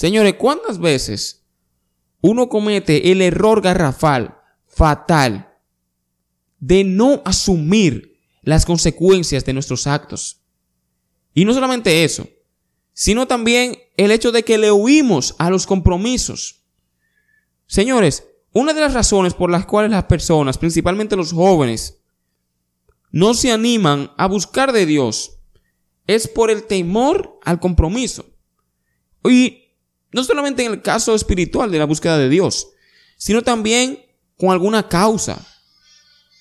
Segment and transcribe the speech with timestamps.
[0.00, 1.44] Señores, ¿cuántas veces
[2.22, 4.34] uno comete el error garrafal,
[4.66, 5.58] fatal,
[6.58, 10.40] de no asumir las consecuencias de nuestros actos?
[11.34, 12.26] Y no solamente eso,
[12.94, 16.64] sino también el hecho de que le huimos a los compromisos.
[17.66, 22.00] Señores, una de las razones por las cuales las personas, principalmente los jóvenes,
[23.12, 25.40] no se animan a buscar de Dios
[26.06, 28.24] es por el temor al compromiso.
[29.24, 29.59] Y
[30.12, 32.68] no solamente en el caso espiritual de la búsqueda de Dios,
[33.16, 33.98] sino también
[34.36, 35.46] con alguna causa.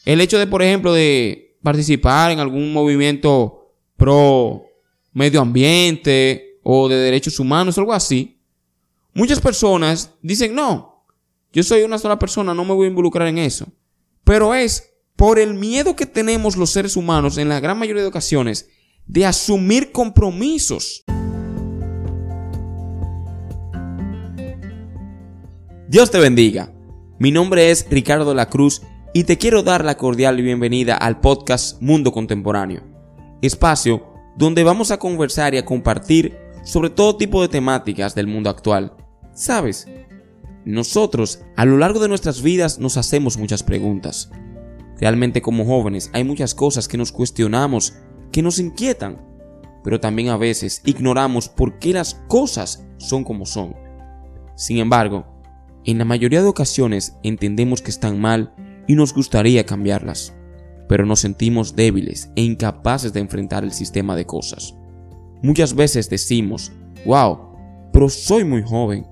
[0.06, 4.64] El hecho de, por ejemplo, de participar en algún movimiento pro
[5.12, 8.40] medio ambiente o de derechos humanos, algo así.
[9.14, 11.06] Muchas personas dicen, no,
[11.52, 13.68] yo soy una sola persona, no me voy a involucrar en eso.
[14.24, 18.08] Pero es por el miedo que tenemos los seres humanos en la gran mayoría de
[18.08, 18.70] ocasiones
[19.06, 21.04] de asumir compromisos.
[25.90, 26.72] Dios te bendiga.
[27.18, 31.82] Mi nombre es Ricardo La Cruz y te quiero dar la cordial bienvenida al podcast
[31.82, 32.84] Mundo Contemporáneo,
[33.42, 34.06] espacio
[34.38, 38.98] donde vamos a conversar y a compartir sobre todo tipo de temáticas del mundo actual.
[39.34, 39.88] ¿Sabes?
[40.64, 44.30] Nosotros a lo largo de nuestras vidas nos hacemos muchas preguntas.
[45.00, 47.96] Realmente como jóvenes hay muchas cosas que nos cuestionamos,
[48.32, 49.26] que nos inquietan,
[49.84, 53.76] pero también a veces ignoramos por qué las cosas son como son.
[54.56, 55.39] Sin embargo,
[55.86, 58.54] en la mayoría de ocasiones entendemos que están mal
[58.88, 60.34] y nos gustaría cambiarlas,
[60.88, 64.76] pero nos sentimos débiles e incapaces de enfrentar el sistema de cosas.
[65.42, 66.72] Muchas veces decimos,
[67.06, 67.40] wow,
[67.94, 69.08] pero soy muy joven,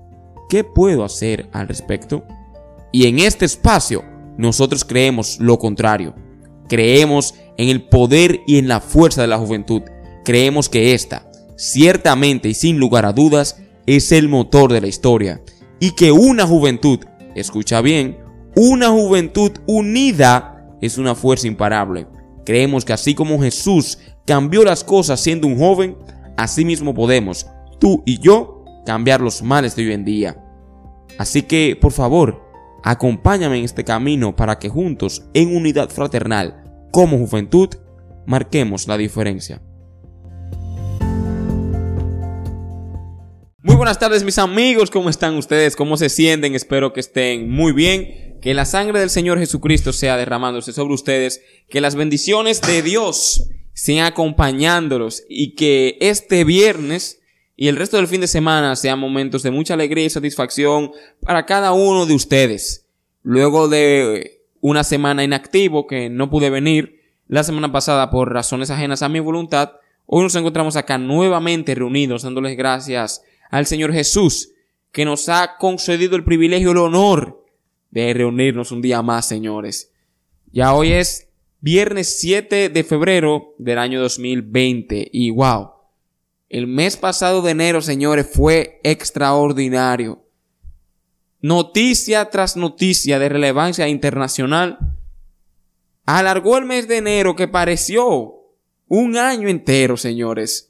[0.48, 2.24] ¿qué puedo hacer al respecto?
[2.92, 4.04] Y en este espacio
[4.36, 6.14] nosotros creemos lo contrario.
[6.68, 9.82] Creemos en el poder y en la fuerza de la juventud.
[10.24, 15.40] Creemos que esta, ciertamente y sin lugar a dudas, es el motor de la historia
[15.80, 17.00] y que una juventud,
[17.34, 18.18] escucha bien,
[18.56, 22.06] una juventud unida es una fuerza imparable.
[22.44, 25.96] Creemos que así como Jesús cambió las cosas siendo un joven,
[26.36, 27.46] así mismo podemos,
[27.78, 30.44] tú y yo, cambiar los males de hoy en día.
[31.18, 32.42] Así que, por favor,
[32.82, 37.68] acompáñame en este camino para que juntos, en unidad fraternal, como juventud,
[38.26, 39.60] marquemos la diferencia.
[43.60, 45.74] Muy buenas tardes mis amigos, ¿cómo están ustedes?
[45.74, 46.54] ¿Cómo se sienten?
[46.54, 48.38] Espero que estén muy bien.
[48.40, 51.42] Que la sangre del Señor Jesucristo sea derramándose sobre ustedes.
[51.68, 55.24] Que las bendiciones de Dios sean acompañándolos.
[55.28, 57.20] Y que este viernes
[57.56, 60.92] y el resto del fin de semana sean momentos de mucha alegría y satisfacción
[61.22, 62.86] para cada uno de ustedes.
[63.22, 69.02] Luego de una semana inactivo que no pude venir la semana pasada por razones ajenas
[69.02, 69.72] a mi voluntad,
[70.06, 74.52] hoy nos encontramos acá nuevamente reunidos dándoles gracias al Señor Jesús,
[74.92, 77.44] que nos ha concedido el privilegio el honor
[77.90, 79.92] de reunirnos un día más, señores.
[80.50, 81.28] Ya hoy es
[81.60, 85.72] viernes 7 de febrero del año 2020 y wow,
[86.48, 90.24] el mes pasado de enero, señores, fue extraordinario.
[91.40, 94.78] Noticia tras noticia de relevancia internacional
[96.04, 98.34] alargó el mes de enero que pareció
[98.88, 100.67] un año entero, señores.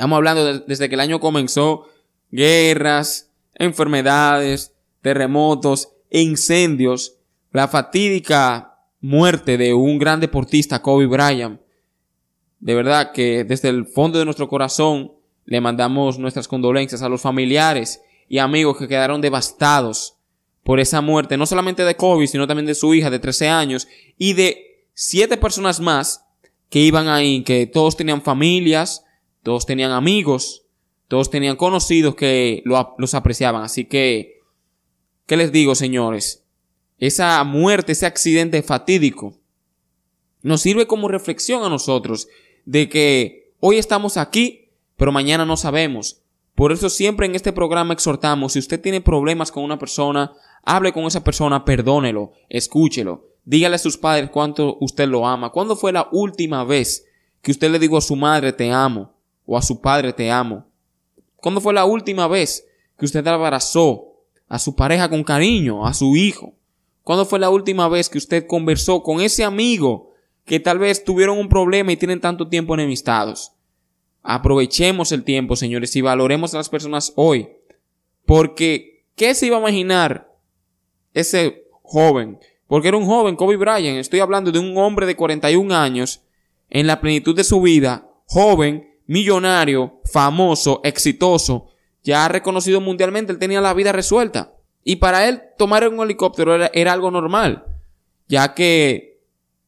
[0.00, 1.86] Estamos hablando desde que el año comenzó,
[2.30, 4.72] guerras, enfermedades,
[5.02, 7.18] terremotos incendios,
[7.52, 11.60] la fatídica muerte de un gran deportista, Kobe Bryant.
[12.60, 15.12] De verdad que desde el fondo de nuestro corazón
[15.44, 20.16] le mandamos nuestras condolencias a los familiares y amigos que quedaron devastados
[20.64, 23.86] por esa muerte, no solamente de Kobe, sino también de su hija de 13 años
[24.16, 26.24] y de siete personas más
[26.70, 29.04] que iban ahí, que todos tenían familias,
[29.42, 30.66] todos tenían amigos,
[31.08, 33.62] todos tenían conocidos que los apreciaban.
[33.62, 34.40] Así que,
[35.26, 36.44] ¿qué les digo, señores?
[36.98, 39.34] Esa muerte, ese accidente fatídico,
[40.42, 42.28] nos sirve como reflexión a nosotros
[42.64, 46.22] de que hoy estamos aquí, pero mañana no sabemos.
[46.54, 50.32] Por eso siempre en este programa exhortamos, si usted tiene problemas con una persona,
[50.62, 55.50] hable con esa persona, perdónelo, escúchelo, dígale a sus padres cuánto usted lo ama.
[55.50, 57.06] ¿Cuándo fue la última vez
[57.40, 59.14] que usted le dijo a su madre te amo?
[59.50, 60.64] O a su padre te amo?
[61.34, 62.64] ¿Cuándo fue la última vez
[62.96, 64.12] que usted abrazó
[64.46, 66.54] a su pareja con cariño, a su hijo?
[67.02, 70.12] ¿Cuándo fue la última vez que usted conversó con ese amigo
[70.44, 73.50] que tal vez tuvieron un problema y tienen tanto tiempo enemistados?
[74.22, 77.48] Aprovechemos el tiempo, señores, y valoremos a las personas hoy.
[78.26, 80.32] Porque, ¿qué se iba a imaginar
[81.12, 82.38] ese joven?
[82.68, 83.98] Porque era un joven, Kobe Bryant.
[83.98, 86.22] Estoy hablando de un hombre de 41 años,
[86.68, 91.66] en la plenitud de su vida, joven, millonario, famoso, exitoso,
[92.04, 94.54] ya reconocido mundialmente, él tenía la vida resuelta.
[94.84, 97.64] Y para él tomar un helicóptero era, algo normal,
[98.28, 99.20] ya que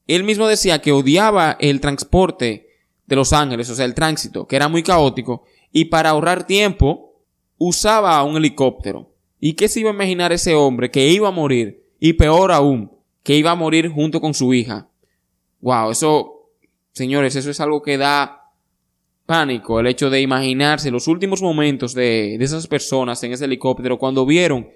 [0.07, 2.69] él mismo decía que odiaba el transporte
[3.07, 5.43] de Los Ángeles, o sea, el tránsito, que era muy caótico,
[5.73, 7.17] y para ahorrar tiempo
[7.59, 9.11] usaba un helicóptero.
[9.41, 11.85] ¿Y qué se iba a imaginar ese hombre que iba a morir?
[11.99, 12.93] Y peor aún,
[13.25, 14.89] que iba a morir junto con su hija.
[15.61, 16.49] Wow, eso,
[16.93, 18.42] señores, eso es algo que da
[19.81, 24.27] el hecho de imaginarse los últimos momentos de, de esas personas en ese helicóptero cuando
[24.27, 24.69] vieron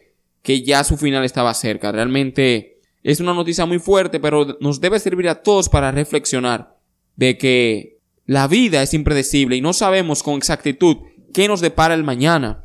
[0.43, 1.93] que ya su final estaba cerca.
[1.93, 6.77] Realmente es una noticia muy fuerte, pero nos debe servir a todos para reflexionar
[7.17, 10.97] de que la vida es impredecible y no sabemos con exactitud
[11.33, 12.65] qué nos depara el mañana.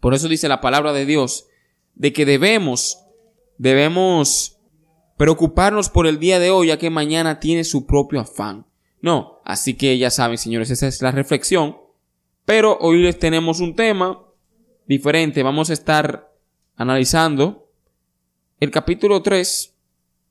[0.00, 1.46] Por eso dice la palabra de Dios
[1.94, 2.98] de que debemos,
[3.58, 4.58] debemos
[5.16, 8.66] preocuparnos por el día de hoy, ya que mañana tiene su propio afán.
[9.02, 11.76] No, así que ya saben, señores, esa es la reflexión.
[12.44, 14.24] Pero hoy les tenemos un tema
[14.86, 15.42] diferente.
[15.42, 16.32] Vamos a estar
[16.76, 17.68] analizando
[18.60, 19.74] el capítulo 3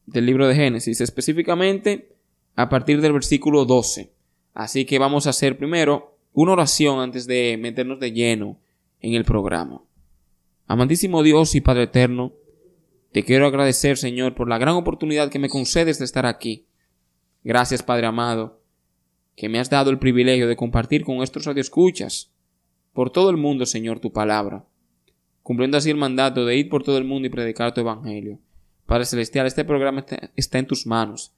[0.06, 2.16] del libro de Génesis, específicamente
[2.56, 4.12] a partir del versículo 12.
[4.54, 8.58] Así que vamos a hacer primero una oración antes de meternos de lleno
[9.02, 9.82] en el programa.
[10.68, 12.32] Amantísimo Dios y Padre Eterno,
[13.12, 16.68] te quiero agradecer, Señor, por la gran oportunidad que me concedes de estar aquí.
[17.44, 18.61] Gracias, Padre amado,
[19.36, 22.31] que me has dado el privilegio de compartir con nuestros radioescuchas
[22.94, 24.66] por todo el mundo, Señor, tu palabra
[25.44, 28.39] cumpliendo así el mandato de ir por todo el mundo y predicar tu evangelio.
[28.86, 30.06] Padre Celestial, este programa
[30.36, 31.33] está en tus manos.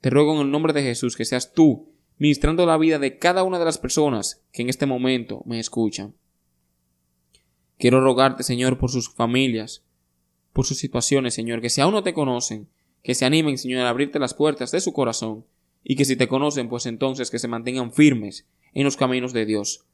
[0.00, 1.88] Te ruego en el nombre de Jesús que seas tú
[2.18, 6.14] ministrando la vida de cada una de las personas que en este momento me escuchan.
[7.78, 9.84] Quiero rogarte, Señor, por sus familias,
[10.52, 12.68] por sus situaciones, Señor, que si aún no te conocen,
[13.02, 15.44] que se animen, Señor, a abrirte las puertas de su corazón,
[15.88, 18.44] y que si te conocen, pues entonces que se mantengan firmes
[18.74, 19.84] en los caminos de Dios.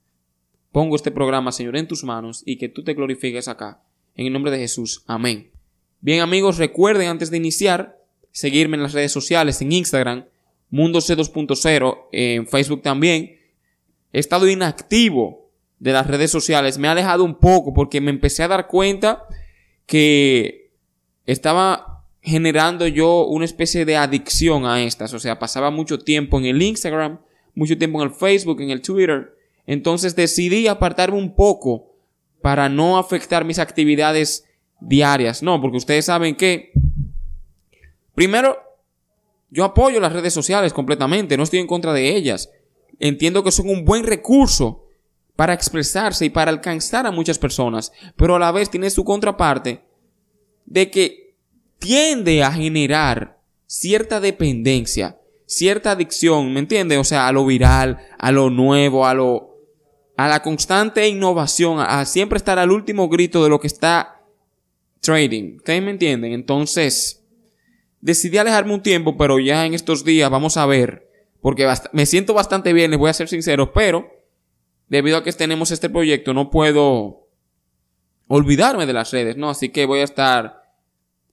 [0.72, 3.82] Pongo este programa, Señor, en tus manos y que tú te glorifiques acá.
[4.14, 5.04] En el nombre de Jesús.
[5.06, 5.50] Amén.
[6.00, 7.98] Bien amigos, recuerden antes de iniciar
[8.30, 10.24] seguirme en las redes sociales, en Instagram,
[10.70, 13.36] Mundo C2.0, en Facebook también.
[14.14, 18.42] He estado inactivo de las redes sociales, me ha alejado un poco porque me empecé
[18.42, 19.26] a dar cuenta
[19.84, 20.70] que
[21.26, 21.91] estaba
[22.22, 25.12] generando yo una especie de adicción a estas.
[25.12, 27.20] O sea, pasaba mucho tiempo en el Instagram,
[27.54, 29.36] mucho tiempo en el Facebook, en el Twitter
[29.66, 31.94] entonces decidí apartarme un poco
[32.40, 34.44] para no afectar mis actividades
[34.80, 35.42] diarias.
[35.42, 36.72] No, porque ustedes saben que,
[38.14, 38.58] primero,
[39.50, 42.50] yo apoyo las redes sociales completamente, no estoy en contra de ellas.
[42.98, 44.86] Entiendo que son un buen recurso
[45.36, 49.82] para expresarse y para alcanzar a muchas personas, pero a la vez tiene su contraparte
[50.66, 51.21] de que
[51.82, 56.96] tiende a generar cierta dependencia, cierta adicción, ¿me entiende?
[56.96, 59.50] O sea, a lo viral, a lo nuevo, a lo
[60.16, 64.20] a la constante innovación, a, siempre estar al último grito de lo que está
[65.00, 65.56] trading.
[65.56, 66.32] ¿Ustedes me entienden?
[66.32, 67.24] Entonces,
[68.00, 71.08] decidí alejarme un tiempo, pero ya en estos días vamos a ver,
[71.40, 74.06] porque me siento bastante bien, les voy a ser sincero, pero
[74.88, 77.26] debido a que tenemos este proyecto no puedo
[78.28, 79.50] olvidarme de las redes, ¿no?
[79.50, 80.61] Así que voy a estar,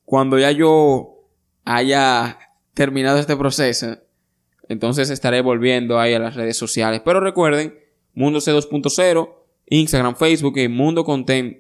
[0.10, 1.28] cuando ya yo
[1.66, 2.40] haya
[2.74, 4.00] terminado este proceso,
[4.68, 7.04] entonces estaré volviendo ahí a las redes sociales.
[7.06, 7.78] Pero recuerden,
[8.16, 9.30] Mundo C2.0,
[9.68, 11.58] Instagram, Facebook y Mundo Content,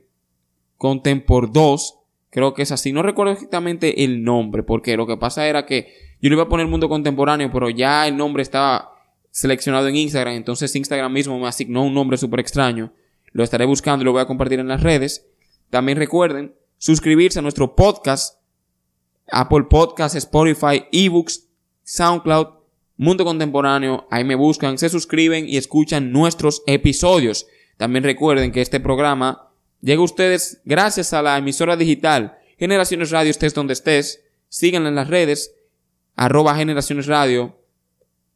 [0.78, 2.00] Content por 2.
[2.32, 2.92] Creo que es así.
[2.92, 6.50] No recuerdo exactamente el nombre, porque lo que pasa era que yo le iba a
[6.50, 8.96] poner Mundo Contemporáneo, pero ya el nombre estaba
[9.30, 10.34] seleccionado en Instagram.
[10.34, 12.94] Entonces Instagram mismo me asignó un nombre súper extraño.
[13.32, 15.28] Lo estaré buscando y lo voy a compartir en las redes.
[15.70, 18.39] También recuerden suscribirse a nuestro podcast,
[19.32, 21.48] Apple Podcasts, Spotify, eBooks,
[21.84, 22.60] SoundCloud
[22.98, 27.48] Mundo Contemporáneo, ahí me buscan, se suscriben y escuchan nuestros episodios.
[27.78, 33.32] También recuerden que este programa llega a ustedes gracias a la emisora digital Generaciones Radio,
[33.32, 34.26] estés donde estés.
[34.50, 35.56] Síganla en las redes,
[36.18, 37.56] arroba Generaciones Radio,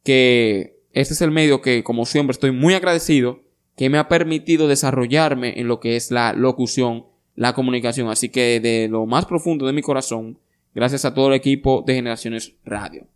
[0.02, 3.42] que este es el medio que, como siempre, estoy muy agradecido,
[3.76, 8.08] que me ha permitido desarrollarme en lo que es la locución, la comunicación.
[8.08, 10.38] Así que de lo más profundo de mi corazón,
[10.74, 13.06] gracias a todo el equipo de Generaciones Radio.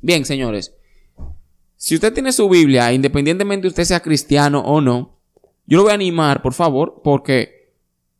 [0.00, 0.74] Bien, señores.
[1.76, 5.18] Si usted tiene su Biblia, independientemente usted sea cristiano o no,
[5.66, 7.72] yo lo voy a animar, por favor, porque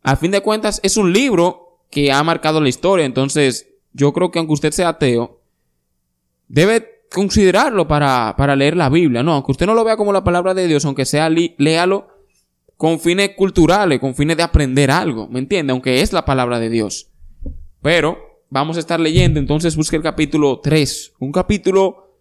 [0.03, 3.07] a fin de cuentas es un libro que ha marcado la historia.
[3.07, 5.41] Entonces, yo creo que aunque usted sea ateo,
[6.49, 9.33] debe considerarlo para, para leer la Biblia, ¿no?
[9.33, 12.09] Aunque usted no lo vea como la palabra de Dios, aunque sea léalo
[12.77, 15.73] con fines culturales, con fines de aprender algo, ¿me entiende?
[15.73, 17.09] Aunque es la palabra de Dios.
[17.81, 22.19] Pero vamos a estar leyendo, entonces busque el capítulo 3, un capítulo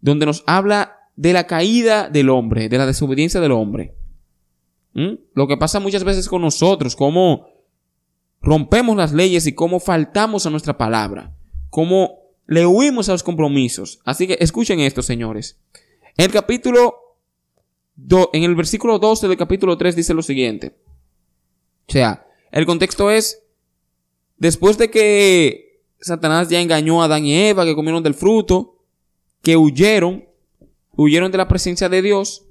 [0.00, 3.94] donde nos habla de la caída del hombre, de la desobediencia del hombre.
[5.34, 7.48] Lo que pasa muchas veces con nosotros, cómo
[8.40, 11.36] rompemos las leyes y cómo faltamos a nuestra palabra,
[11.68, 14.00] cómo le huimos a los compromisos.
[14.04, 15.58] Así que escuchen esto, señores.
[16.16, 17.18] En el capítulo,
[18.32, 20.78] en el versículo 12 del capítulo 3 dice lo siguiente.
[21.88, 23.42] O sea, el contexto es,
[24.38, 25.65] después de que
[26.06, 28.78] Satanás ya engañó a Adán y Eva, que comieron del fruto,
[29.42, 30.24] que huyeron,
[30.96, 32.44] huyeron de la presencia de Dios,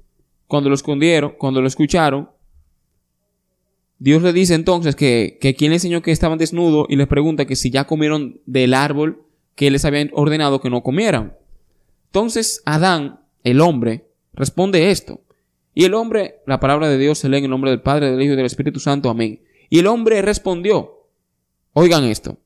[0.46, 2.30] cuando lo escondieron, cuando lo escucharon,
[3.98, 7.46] Dios le dice entonces que, que quien le enseñó que estaban desnudos y les pregunta
[7.46, 9.22] que si ya comieron del árbol
[9.54, 11.36] que les habían ordenado que no comieran.
[12.06, 15.22] Entonces Adán, el hombre, responde esto.
[15.74, 18.22] Y el hombre, la palabra de Dios se lee en el nombre del Padre, del
[18.22, 19.10] Hijo y del Espíritu Santo.
[19.10, 19.42] Amén.
[19.68, 21.08] Y el hombre respondió,
[21.72, 22.38] oigan esto,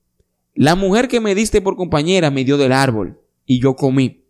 [0.61, 4.26] la mujer que me diste por compañera me dio del árbol y yo comí.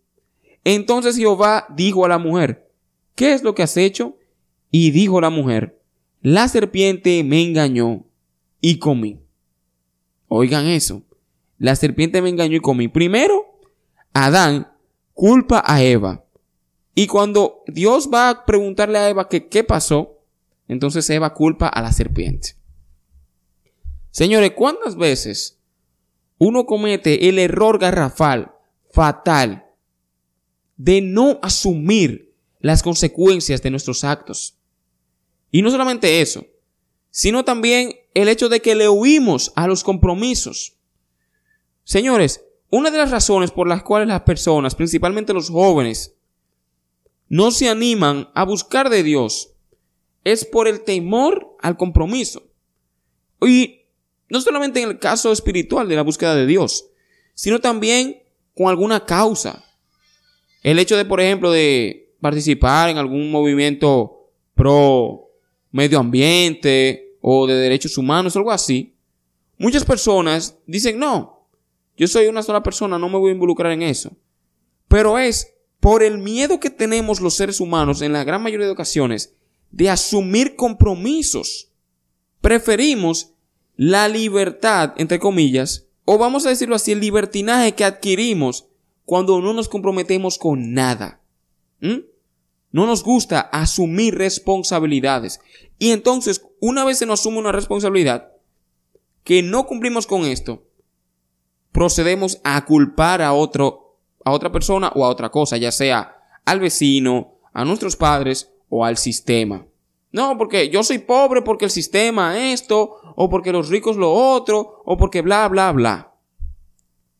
[0.63, 2.71] Entonces Jehová dijo a la mujer,
[3.15, 4.15] ¿qué es lo que has hecho?
[4.71, 5.81] Y dijo la mujer,
[6.21, 8.05] la serpiente me engañó
[8.61, 9.19] y comí.
[10.29, 11.03] Oigan eso.
[11.57, 12.87] La serpiente me engañó y comí.
[12.87, 13.59] Primero,
[14.13, 14.71] Adán
[15.13, 16.23] culpa a Eva.
[16.95, 20.21] Y cuando Dios va a preguntarle a Eva qué pasó,
[20.69, 22.55] entonces Eva culpa a la serpiente.
[24.11, 25.57] Señores, ¿cuántas veces
[26.43, 28.51] uno comete el error garrafal,
[28.89, 29.67] fatal,
[30.75, 34.57] de no asumir las consecuencias de nuestros actos?
[35.51, 36.47] Y no solamente eso,
[37.11, 40.77] sino también el hecho de que le huimos a los compromisos.
[41.83, 46.15] Señores, una de las razones por las cuales las personas, principalmente los jóvenes,
[47.29, 49.53] no se animan a buscar de Dios
[50.23, 52.47] es por el temor al compromiso.
[53.41, 53.80] Y
[54.31, 56.85] no solamente en el caso espiritual de la búsqueda de Dios,
[57.33, 58.23] sino también
[58.55, 59.61] con alguna causa.
[60.63, 65.27] El hecho de, por ejemplo, de participar en algún movimiento pro
[65.69, 68.95] medio ambiente o de derechos humanos, algo así,
[69.57, 71.45] muchas personas dicen, no,
[71.97, 74.15] yo soy una sola persona, no me voy a involucrar en eso.
[74.87, 78.71] Pero es por el miedo que tenemos los seres humanos en la gran mayoría de
[78.71, 79.35] ocasiones
[79.71, 81.69] de asumir compromisos.
[82.39, 83.33] Preferimos
[83.75, 88.67] la libertad, entre comillas, o vamos a decirlo así, el libertinaje que adquirimos
[89.05, 91.21] cuando no nos comprometemos con nada.
[91.79, 95.39] No nos gusta asumir responsabilidades.
[95.79, 98.31] Y entonces, una vez se nos asume una responsabilidad,
[99.23, 100.63] que no cumplimos con esto,
[101.71, 106.59] procedemos a culpar a otro, a otra persona o a otra cosa, ya sea al
[106.59, 109.65] vecino, a nuestros padres o al sistema.
[110.11, 114.81] No, porque yo soy pobre porque el sistema esto, o porque los ricos lo otro,
[114.85, 116.15] o porque bla, bla, bla.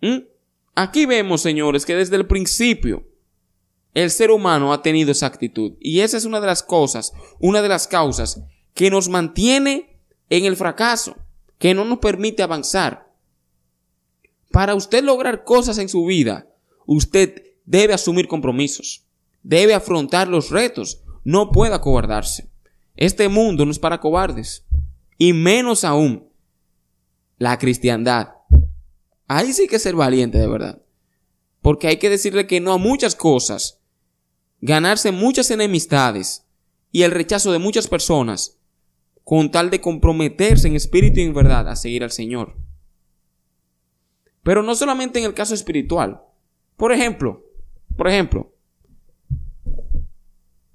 [0.02, 0.20] ¿Mm?
[0.76, 3.06] Aquí vemos, señores, que desde el principio
[3.94, 5.74] el ser humano ha tenido esa actitud.
[5.80, 8.42] Y esa es una de las cosas, una de las causas
[8.74, 11.16] que nos mantiene en el fracaso,
[11.60, 13.12] que no nos permite avanzar.
[14.52, 16.48] Para usted lograr cosas en su vida,
[16.86, 19.06] usted debe asumir compromisos,
[19.44, 22.51] debe afrontar los retos, no puede acobardarse.
[23.02, 24.64] Este mundo no es para cobardes,
[25.18, 26.30] y menos aún
[27.40, 28.36] la cristiandad.
[29.28, 30.84] Ahí sí que ser valiente de verdad,
[31.64, 33.82] porque hay que decirle que no a muchas cosas
[34.60, 36.46] ganarse muchas enemistades
[36.92, 38.60] y el rechazo de muchas personas
[39.24, 42.56] con tal de comprometerse en espíritu y en verdad a seguir al Señor.
[44.44, 46.22] Pero no solamente en el caso espiritual.
[46.78, 47.44] Por ejemplo,
[47.98, 48.54] por ejemplo,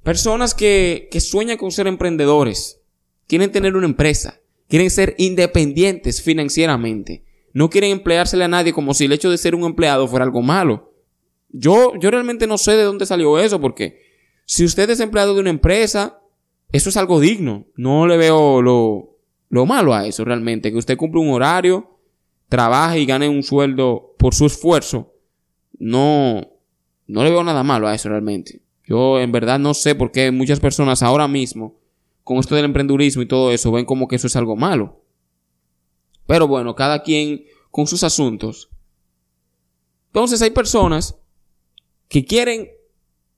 [0.06, 2.80] personas que, que sueñan con ser emprendedores,
[3.26, 9.06] quieren tener una empresa, quieren ser independientes financieramente, no quieren empleársele a nadie como si
[9.06, 10.92] el hecho de ser un empleado fuera algo malo.
[11.48, 14.00] Yo, yo realmente no sé de dónde salió eso, porque
[14.44, 16.20] si usted es empleado de una empresa,
[16.70, 17.66] eso es algo digno.
[17.74, 20.70] No le veo lo, lo malo a eso realmente.
[20.70, 21.98] Que usted cumple un horario,
[22.48, 25.14] trabaje y gane un sueldo por su esfuerzo.
[25.80, 26.46] No,
[27.08, 28.62] no le veo nada malo a eso realmente.
[28.86, 31.74] Yo en verdad no sé por qué muchas personas ahora mismo,
[32.22, 35.02] con esto del emprendurismo y todo eso, ven como que eso es algo malo.
[36.26, 38.70] Pero bueno, cada quien con sus asuntos.
[40.06, 41.16] Entonces hay personas
[42.08, 42.70] que quieren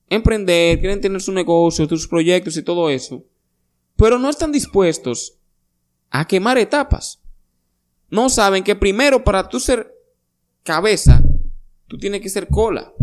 [0.07, 3.25] emprender, quieren tener su negocio, sus proyectos y todo eso,
[3.95, 5.35] pero no están dispuestos
[6.09, 7.19] a quemar etapas.
[8.09, 9.93] No saben que primero para tú ser
[10.63, 11.23] cabeza,
[11.87, 12.93] tú tienes que ser cola.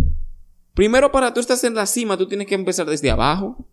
[0.76, 3.66] Primero para tú estar en la cima, tú tienes que empezar desde abajo.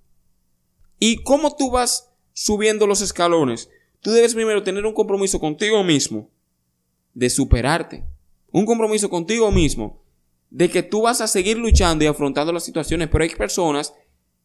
[1.00, 3.70] ¿Y cómo tú vas subiendo los escalones?
[4.00, 6.30] Tú debes primero tener un compromiso contigo mismo
[7.14, 8.06] de superarte.
[8.52, 10.02] Un compromiso contigo mismo
[10.50, 13.94] de que tú vas a seguir luchando y afrontando las situaciones, pero hay personas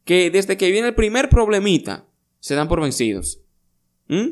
[0.04, 2.08] que desde que viene el primer problemita,
[2.40, 3.40] se dan por vencidos.
[4.08, 4.30] ¿Mm?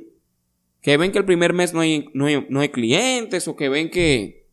[0.80, 4.49] Que ven que el primer mes no hay, no hay, clientes o que ven que,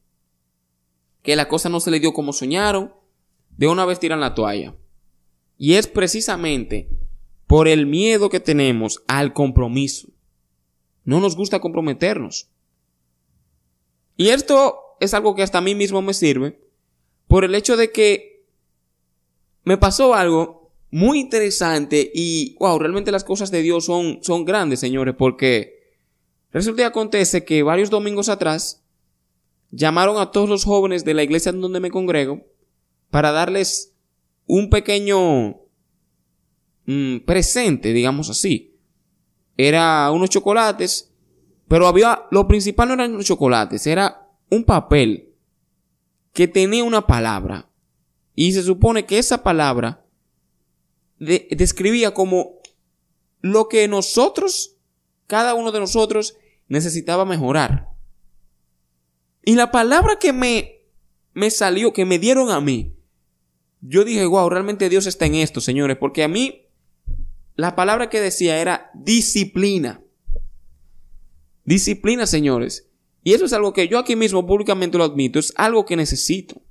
[1.24, 2.94] que la cosa no se le dio como soñaron,
[3.57, 4.75] de una vez tiran la toalla.
[5.57, 6.89] Y es precisamente
[7.48, 10.07] por el miedo que tenemos al compromiso.
[11.03, 12.50] No nos gusta comprometernos.
[14.17, 16.60] Y esto es algo que hasta a mí mismo me sirve
[17.27, 18.45] por el hecho de que
[19.63, 24.79] me pasó algo muy interesante y wow, realmente las cosas de Dios son, son grandes,
[24.79, 25.91] señores, porque
[26.51, 28.83] resulta y acontece que varios domingos atrás
[29.72, 32.45] llamaron a todos los jóvenes de la iglesia en donde me congrego
[33.13, 33.93] para darles
[34.48, 35.62] un pequeño
[36.88, 38.75] mm, presente, digamos así.
[39.55, 41.13] Era unos chocolates,
[41.67, 45.32] pero había, lo principal no eran los chocolates, era un papel
[46.34, 47.70] que tenía una palabra.
[48.34, 50.08] Y se supone que esa palabra
[51.20, 52.62] describía como
[53.41, 54.77] lo que nosotros,
[55.27, 56.36] cada uno de nosotros,
[56.67, 57.89] necesitaba mejorar.
[59.46, 60.88] Y la palabra que me,
[61.34, 62.92] me salió, que me dieron a mí,
[63.85, 66.67] yo dije, wow, realmente Dios está en esto, señores, porque a mí
[67.55, 70.01] la palabra que decía era disciplina.
[71.65, 72.89] Disciplina, señores.
[73.23, 76.61] Y eso es algo que yo aquí mismo públicamente lo admito, es algo que necesito.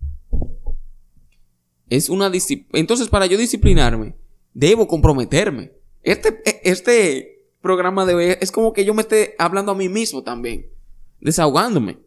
[1.89, 2.81] Es una disciplina.
[2.81, 4.17] Entonces, para yo disciplinarme,
[4.55, 5.73] debo comprometerme.
[6.03, 10.23] Este, este programa de hoy es como que yo me esté hablando a mí mismo
[10.23, 10.67] también,
[11.21, 11.99] desahogándome.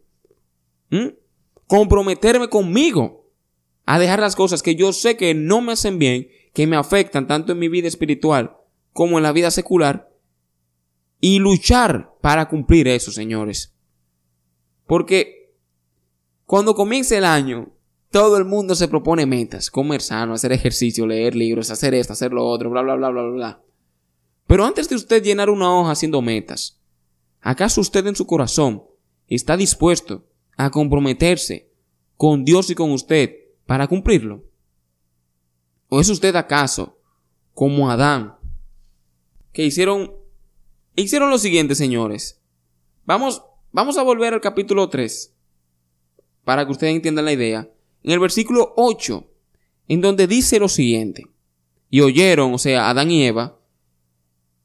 [1.66, 3.25] Comprometerme conmigo
[3.86, 7.26] a dejar las cosas que yo sé que no me hacen bien, que me afectan
[7.26, 8.56] tanto en mi vida espiritual
[8.92, 10.10] como en la vida secular,
[11.20, 13.74] y luchar para cumplir eso, señores.
[14.86, 15.54] Porque
[16.44, 17.72] cuando comienza el año,
[18.10, 22.32] todo el mundo se propone metas, comer sano, hacer ejercicio, leer libros, hacer esto, hacer
[22.32, 23.62] lo otro, bla, bla, bla, bla, bla.
[24.46, 26.80] Pero antes de usted llenar una hoja haciendo metas,
[27.40, 28.84] ¿acaso usted en su corazón
[29.28, 30.24] está dispuesto
[30.56, 31.70] a comprometerse
[32.16, 34.44] con Dios y con usted para cumplirlo?
[35.88, 36.98] ¿O es usted acaso
[37.52, 38.36] como Adán,
[39.52, 40.12] que hicieron,
[40.94, 42.40] hicieron lo siguiente, señores?
[43.04, 43.42] Vamos,
[43.76, 45.34] Vamos a volver al capítulo 3
[46.44, 47.70] para que ustedes entiendan la idea.
[48.02, 49.30] En el versículo 8,
[49.88, 51.26] en donde dice lo siguiente.
[51.90, 53.60] Y oyeron, o sea, Adán y Eva,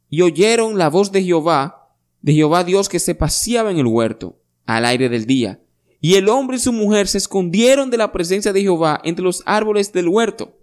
[0.09, 4.39] y oyeron la voz de Jehová, de Jehová Dios que se paseaba en el huerto,
[4.65, 5.60] al aire del día.
[6.03, 9.43] Y el hombre y su mujer se escondieron de la presencia de Jehová entre los
[9.45, 10.57] árboles del huerto.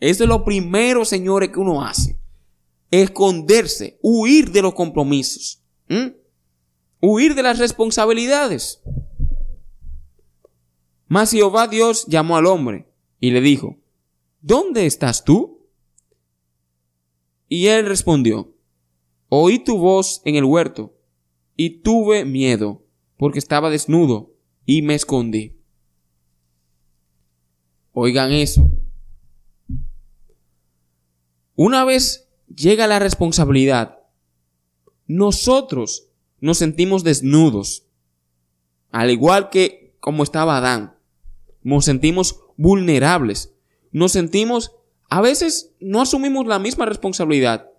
[0.00, 2.18] Eso es lo primero, señores, que uno hace.
[2.90, 5.62] Esconderse, huir de los compromisos.
[7.00, 8.80] Huir de las responsabilidades.
[11.08, 12.88] Mas Jehová Dios llamó al hombre
[13.20, 13.76] y le dijo,
[14.40, 15.68] ¿Dónde estás tú?
[17.48, 18.54] Y él respondió,
[19.28, 20.96] Oí tu voz en el huerto
[21.54, 22.85] y tuve miedo
[23.16, 25.56] porque estaba desnudo y me escondí.
[27.92, 28.70] Oigan eso.
[31.54, 34.00] Una vez llega la responsabilidad,
[35.06, 36.08] nosotros
[36.40, 37.86] nos sentimos desnudos.
[38.90, 40.96] Al igual que como estaba Adán.
[41.62, 43.52] Nos sentimos vulnerables.
[43.90, 44.70] Nos sentimos,
[45.08, 47.70] a veces no asumimos la misma responsabilidad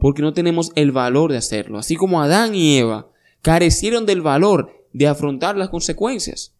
[0.00, 1.78] porque no tenemos el valor de hacerlo.
[1.78, 3.08] Así como Adán y Eva
[3.44, 6.56] carecieron del valor de afrontar las consecuencias.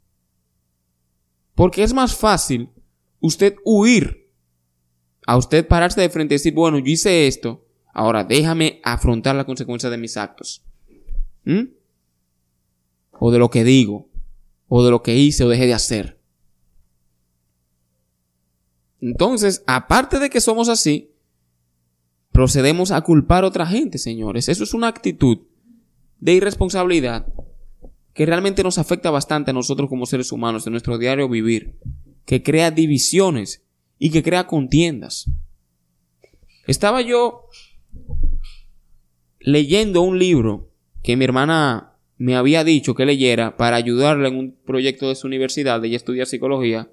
[1.55, 2.69] Porque es más fácil
[3.21, 4.31] usted huir
[5.27, 9.47] a usted pararse de frente y decir, bueno, yo hice esto, ahora déjame afrontar las
[9.47, 10.63] consecuencias de mis actos.
[11.45, 11.69] ¿Mm?
[13.13, 14.11] O de lo que digo,
[14.69, 16.21] o de lo que hice o dejé de hacer.
[19.01, 21.15] Entonces, aparte de que somos así,
[22.31, 24.51] procedemos a culpar a otra gente, señores.
[24.51, 25.39] Eso es una actitud
[26.21, 27.27] de irresponsabilidad
[28.15, 31.75] que realmente nos afecta bastante a nosotros como seres humanos en nuestro diario vivir,
[32.25, 33.65] que crea divisiones
[33.99, 35.31] y que crea contiendas.
[36.67, 37.49] Estaba yo
[39.41, 40.71] leyendo un libro
[41.03, 45.27] que mi hermana me había dicho que leyera para ayudarla en un proyecto de su
[45.27, 46.91] universidad, ella estudia psicología,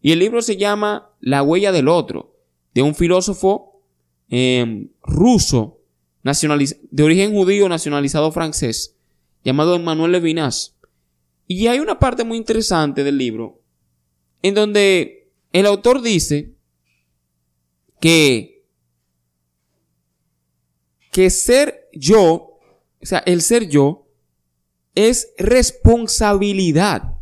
[0.00, 2.34] y el libro se llama La huella del otro,
[2.74, 3.82] de un filósofo
[4.28, 5.81] em, ruso,
[6.22, 8.96] de origen judío nacionalizado francés,
[9.44, 10.76] llamado Emmanuel Levinas.
[11.46, 13.60] Y hay una parte muy interesante del libro,
[14.42, 16.54] en donde el autor dice
[18.00, 18.64] que,
[21.10, 22.52] que ser yo
[23.02, 24.06] o sea, el ser yo
[24.94, 27.18] es responsabilidad.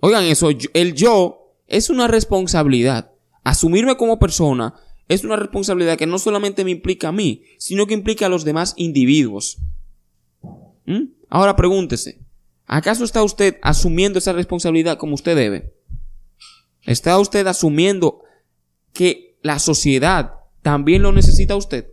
[0.00, 3.12] Oigan eso, el yo es una responsabilidad.
[3.42, 4.74] Asumirme como persona
[5.08, 8.44] es una responsabilidad que no solamente me implica a mí, sino que implica a los
[8.44, 9.58] demás individuos.
[10.86, 11.12] ¿Mm?
[11.28, 12.20] Ahora pregúntese,
[12.66, 15.74] ¿acaso está usted asumiendo esa responsabilidad como usted debe?
[16.82, 18.22] ¿Está usted asumiendo
[18.92, 21.90] que la sociedad también lo necesita usted?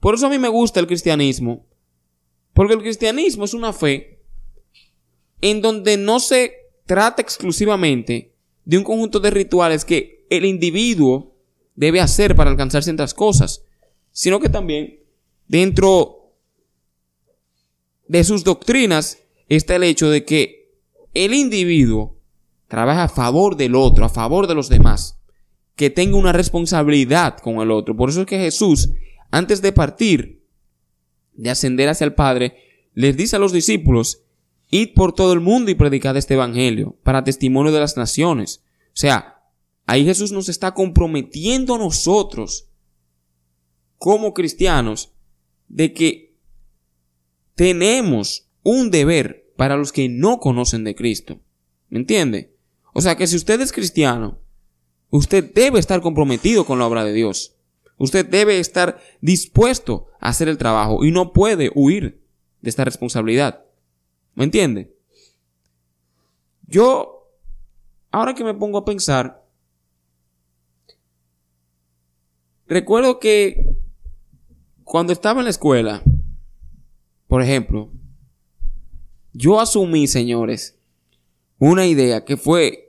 [0.00, 1.66] Por eso a mí me gusta el cristianismo,
[2.54, 4.22] porque el cristianismo es una fe
[5.40, 6.54] en donde no se
[6.86, 11.35] trata exclusivamente de un conjunto de rituales que el individuo
[11.76, 13.62] debe hacer para alcanzar ciertas cosas,
[14.10, 14.98] sino que también
[15.46, 16.32] dentro
[18.08, 20.72] de sus doctrinas está el hecho de que
[21.14, 22.16] el individuo
[22.68, 25.18] trabaja a favor del otro, a favor de los demás,
[25.76, 27.96] que tenga una responsabilidad con el otro.
[27.96, 28.90] Por eso es que Jesús,
[29.30, 30.42] antes de partir,
[31.34, 32.56] de ascender hacia el Padre,
[32.94, 34.22] les dice a los discípulos,
[34.70, 38.62] id por todo el mundo y predicad este Evangelio, para testimonio de las naciones.
[38.88, 39.35] O sea,
[39.86, 42.68] Ahí Jesús nos está comprometiendo a nosotros,
[43.98, 45.12] como cristianos,
[45.68, 46.36] de que
[47.54, 51.40] tenemos un deber para los que no conocen de Cristo.
[51.88, 52.54] ¿Me entiende?
[52.92, 54.40] O sea que si usted es cristiano,
[55.10, 57.56] usted debe estar comprometido con la obra de Dios.
[57.96, 62.22] Usted debe estar dispuesto a hacer el trabajo y no puede huir
[62.60, 63.64] de esta responsabilidad.
[64.34, 64.94] ¿Me entiende?
[66.66, 67.30] Yo,
[68.10, 69.45] ahora que me pongo a pensar,
[72.68, 73.76] Recuerdo que
[74.82, 76.02] cuando estaba en la escuela,
[77.28, 77.92] por ejemplo,
[79.32, 80.78] yo asumí, señores,
[81.58, 82.86] una idea que fue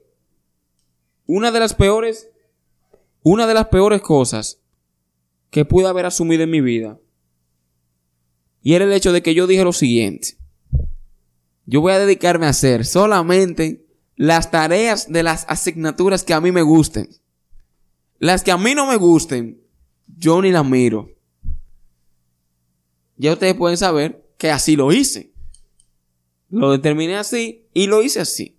[1.25, 2.29] una de las peores,
[3.21, 4.61] una de las peores cosas
[5.49, 6.99] que pude haber asumido en mi vida.
[8.61, 10.37] Y era el hecho de que yo dije lo siguiente.
[11.65, 13.85] Yo voy a dedicarme a hacer solamente
[14.15, 17.09] las tareas de las asignaturas que a mí me gusten.
[18.19, 19.61] Las que a mí no me gusten,
[20.17, 21.09] yo ni la miro.
[23.17, 25.31] Ya ustedes pueden saber que así lo hice.
[26.49, 28.57] Lo determiné así y lo hice así.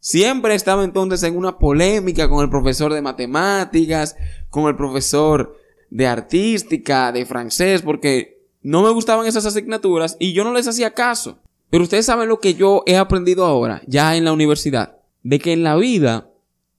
[0.00, 4.16] Siempre estaba entonces en una polémica con el profesor de matemáticas,
[4.50, 5.56] con el profesor
[5.90, 10.94] de artística, de francés, porque no me gustaban esas asignaturas y yo no les hacía
[10.94, 11.38] caso.
[11.70, 15.52] Pero ustedes saben lo que yo he aprendido ahora, ya en la universidad, de que
[15.52, 16.30] en la vida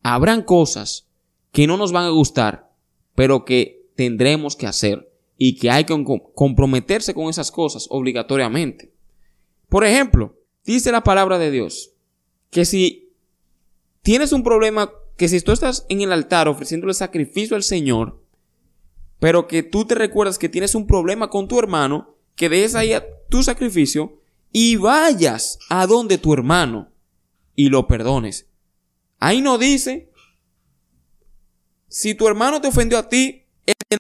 [0.04, 1.08] habrán cosas
[1.52, 2.72] que no nos van a gustar,
[3.16, 8.94] pero que tendremos que hacer y que hay que comprometerse con esas cosas obligatoriamente.
[9.70, 11.92] Por ejemplo, dice la palabra de Dios
[12.50, 13.12] que si
[14.02, 18.22] tienes un problema, que si tú estás en el altar ofreciéndole sacrificio al Señor,
[19.20, 22.94] pero que tú te recuerdas que tienes un problema con tu hermano, que dejes ahí
[23.30, 24.20] tu sacrificio
[24.52, 26.92] y vayas a donde tu hermano
[27.56, 28.48] y lo perdones.
[29.20, 30.12] Ahí no dice,
[31.88, 33.43] si tu hermano te ofendió a ti,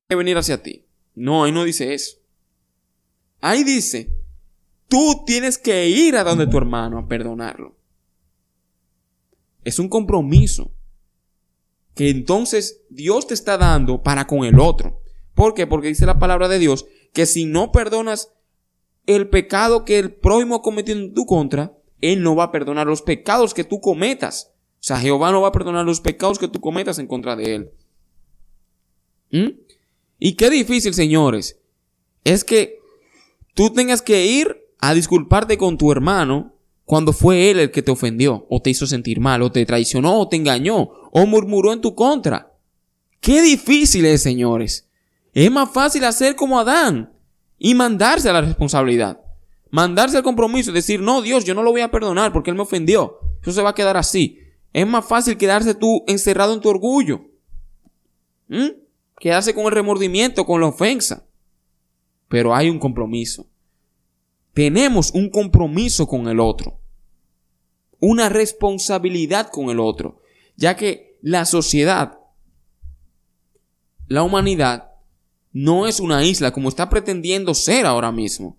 [0.08, 0.86] que venir hacia ti.
[1.16, 2.18] No, ahí no dice eso.
[3.42, 4.16] Ahí dice,
[4.88, 7.76] tú tienes que ir a donde tu hermano a perdonarlo.
[9.64, 10.72] Es un compromiso
[11.96, 15.02] que entonces Dios te está dando para con el otro.
[15.34, 15.68] ¿Por qué?
[15.68, 18.34] Porque dice la palabra de Dios que si no perdonas
[19.06, 22.88] el pecado que el prójimo ha cometido en tu contra, Él no va a perdonar
[22.88, 24.54] los pecados que tú cometas.
[24.76, 27.56] O sea, Jehová no va a perdonar los pecados que tú cometas en contra de
[27.56, 27.72] Él.
[29.32, 29.63] ¿Mm?
[30.26, 31.60] Y qué difícil, señores,
[32.24, 32.80] es que
[33.56, 36.56] tú tengas que ir a disculparte con tu hermano
[36.86, 40.18] cuando fue él el que te ofendió, o te hizo sentir mal, o te traicionó,
[40.18, 42.54] o te engañó, o murmuró en tu contra.
[43.20, 44.88] Qué difícil es, señores.
[45.34, 47.12] Es más fácil hacer como Adán
[47.60, 49.20] y mandarse a la responsabilidad.
[49.72, 52.56] Mandarse al compromiso y decir, no, Dios, yo no lo voy a perdonar porque él
[52.56, 53.20] me ofendió.
[53.42, 54.40] Eso se va a quedar así.
[54.72, 57.26] Es más fácil quedarse tú encerrado en tu orgullo.
[58.48, 58.83] ¿Mm?
[59.24, 61.26] Quedarse con el remordimiento, con la ofensa.
[62.28, 63.48] Pero hay un compromiso.
[64.54, 66.78] Tenemos un compromiso con el otro.
[68.02, 70.20] Una responsabilidad con el otro.
[70.58, 72.20] Ya que la sociedad,
[74.08, 74.92] la humanidad,
[75.54, 78.58] no es una isla como está pretendiendo ser ahora mismo.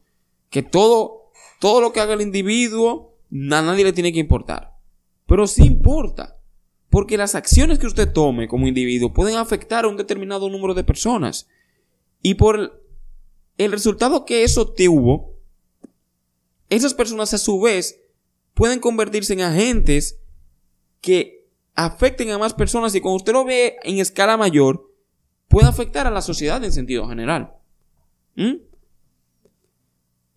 [0.49, 4.79] Que todo, todo lo que haga el individuo, a nadie le tiene que importar.
[5.27, 6.34] Pero sí importa.
[6.95, 10.85] Porque las acciones que usted tome como individuo pueden afectar a un determinado número de
[10.85, 11.49] personas.
[12.23, 12.87] Y por
[13.59, 15.35] el resultado que eso tuvo,
[16.71, 18.01] esas personas a su vez
[18.55, 20.21] pueden convertirse en agentes
[21.01, 24.89] que afecten a más personas y cuando usted lo ve en escala mayor,
[25.49, 27.55] puede afectar a la sociedad en sentido general.
[28.37, 28.59] ¿Mm?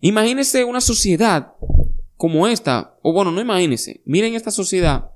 [0.00, 1.52] Imagínese una sociedad
[2.16, 5.12] como esta, o bueno, no imagínese, miren esta sociedad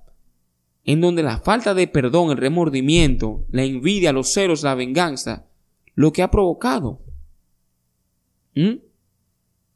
[0.85, 5.47] en donde la falta de perdón, el remordimiento, la envidia, los celos, la venganza,
[5.95, 7.01] lo que ha provocado.
[8.55, 8.79] ¿Mm?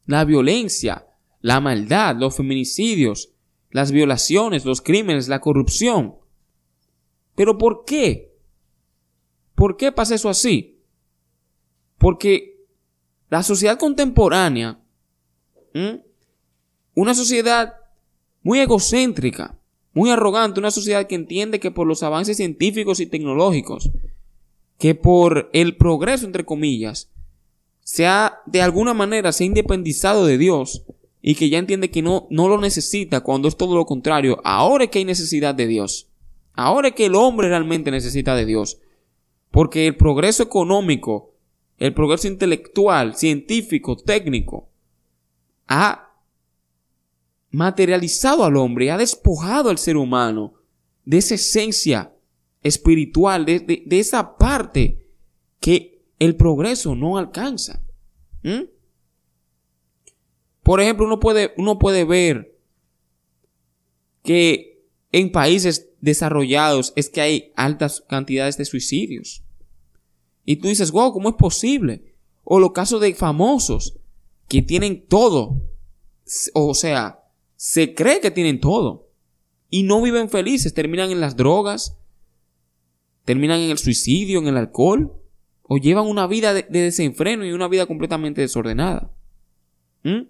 [0.05, 1.07] La violencia,
[1.41, 3.31] la maldad, los feminicidios,
[3.71, 6.15] las violaciones, los crímenes, la corrupción.
[7.35, 8.33] ¿Pero por qué?
[9.55, 10.81] ¿Por qué pasa eso así?
[11.97, 12.65] Porque
[13.29, 14.79] la sociedad contemporánea,
[16.93, 17.75] una sociedad
[18.41, 19.56] muy egocéntrica,
[19.97, 23.89] muy arrogante, una sociedad que entiende que por los avances científicos y tecnológicos,
[24.77, 27.09] que por el progreso, entre comillas,
[27.79, 30.83] se ha, de alguna manera, se ha independizado de Dios
[31.19, 34.39] y que ya entiende que no, no lo necesita cuando es todo lo contrario.
[34.43, 36.07] Ahora es que hay necesidad de Dios.
[36.53, 38.77] Ahora es que el hombre realmente necesita de Dios.
[39.49, 41.33] Porque el progreso económico,
[41.79, 44.69] el progreso intelectual, científico, técnico,
[45.67, 46.06] ha
[47.51, 50.55] materializado al hombre, ha despojado al ser humano
[51.05, 52.13] de esa esencia
[52.61, 55.07] espiritual, de, esa parte
[55.59, 57.81] que el progreso no alcanza.
[60.63, 62.57] Por ejemplo, uno puede, uno puede ver
[64.23, 69.43] que en países desarrollados es que hay altas cantidades de suicidios.
[70.45, 72.15] Y tú dices, wow, ¿cómo es posible?
[72.43, 73.97] O los casos de famosos
[74.47, 75.61] que tienen todo.
[76.53, 77.23] O sea,
[77.57, 79.09] se cree que tienen todo.
[79.69, 81.97] Y no viven felices, terminan en las drogas,
[83.25, 85.11] terminan en el suicidio, en el alcohol,
[85.63, 89.11] o llevan una vida de, desenfreno y una vida completamente desordenada.
[90.03, 90.27] ¿Mm?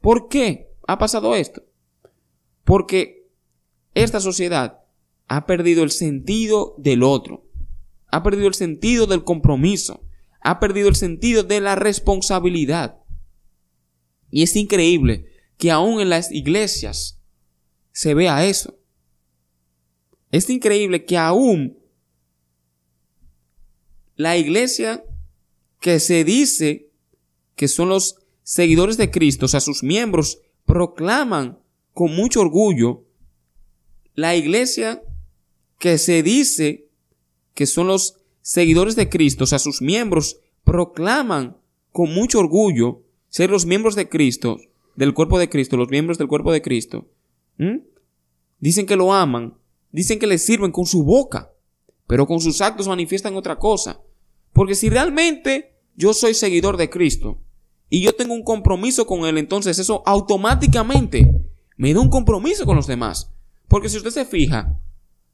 [0.00, 1.64] ¿Por qué ha pasado esto?
[2.62, 3.26] Porque
[3.94, 4.84] esta sociedad
[5.26, 7.44] ha perdido el sentido del otro,
[8.12, 10.04] ha perdido el sentido del compromiso,
[10.42, 13.00] ha perdido el sentido de la responsabilidad.
[14.30, 17.18] Y es increíble que aún en las iglesias
[17.92, 18.78] se vea eso.
[20.30, 21.78] Es increíble que aún
[24.16, 25.04] la iglesia
[25.80, 26.90] que se dice
[27.54, 31.58] que son los seguidores de Cristo, o sea, sus miembros, proclaman
[31.92, 33.04] con mucho orgullo
[34.14, 35.02] la iglesia
[35.78, 36.88] que se dice
[37.54, 41.56] que son los seguidores de Cristo, o sea, sus miembros, proclaman
[41.92, 44.58] con mucho orgullo ser los miembros de Cristo,
[44.96, 47.06] del cuerpo de Cristo, los miembros del cuerpo de Cristo.
[48.58, 49.54] Dicen que lo aman,
[49.92, 51.52] dicen que le sirven con su boca,
[52.06, 54.00] pero con sus actos manifiestan otra cosa.
[54.52, 57.42] Porque si realmente yo soy seguidor de Cristo
[57.88, 61.44] y yo tengo un compromiso con Él, entonces eso automáticamente
[61.76, 63.32] me da un compromiso con los demás.
[63.68, 64.80] Porque si usted se fija,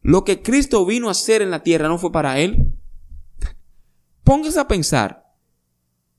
[0.00, 2.74] lo que Cristo vino a hacer en la tierra no fue para Él.
[4.24, 5.32] Póngase a pensar,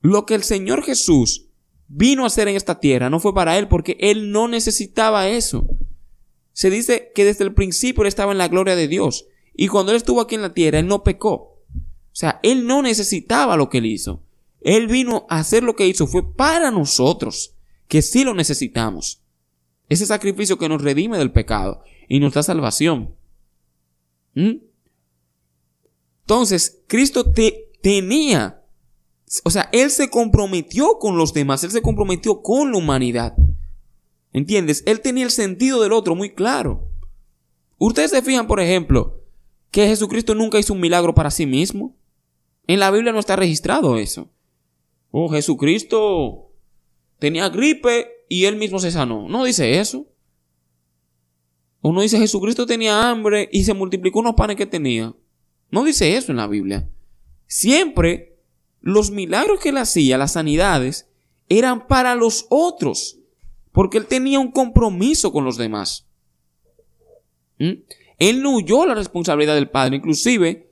[0.00, 1.50] lo que el Señor Jesús
[1.88, 5.66] vino a hacer en esta tierra no fue para Él porque Él no necesitaba eso.
[6.52, 9.26] Se dice que desde el principio Él estaba en la gloria de Dios.
[9.54, 11.32] Y cuando Él estuvo aquí en la tierra, Él no pecó.
[11.34, 14.22] O sea, Él no necesitaba lo que Él hizo.
[14.60, 17.54] Él vino a hacer lo que hizo fue para nosotros,
[17.86, 19.20] que sí lo necesitamos.
[19.88, 23.14] Ese sacrificio que nos redime del pecado y nos da salvación.
[24.34, 24.56] ¿Mm?
[26.22, 28.63] Entonces, Cristo te, tenía,
[29.42, 33.34] o sea, Él se comprometió con los demás, Él se comprometió con la humanidad.
[34.32, 34.82] ¿Entiendes?
[34.86, 36.88] Él tenía el sentido del otro muy claro.
[37.78, 39.22] Ustedes se fijan, por ejemplo,
[39.70, 41.96] que Jesucristo nunca hizo un milagro para sí mismo.
[42.66, 44.30] En la Biblia no está registrado eso.
[45.10, 46.50] Oh, Jesucristo
[47.18, 49.28] tenía gripe y él mismo se sanó.
[49.28, 50.06] No dice eso.
[51.80, 55.14] Uno dice Jesucristo tenía hambre y se multiplicó unos panes que tenía.
[55.70, 56.88] No dice eso en la Biblia.
[57.46, 58.33] Siempre
[58.84, 61.08] los milagros que él hacía, las sanidades,
[61.48, 63.18] eran para los otros.
[63.72, 66.06] Porque él tenía un compromiso con los demás.
[67.58, 67.72] ¿Mm?
[68.18, 69.96] Él no huyó la responsabilidad del Padre.
[69.96, 70.70] Inclusive,